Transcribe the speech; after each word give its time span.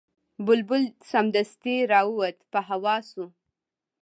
بلبل 0.45 0.83
سمدستي 1.11 1.75
را 1.91 2.01
ووت 2.09 2.37
په 2.51 2.59
هوا 2.69 2.95
سو 3.11 3.23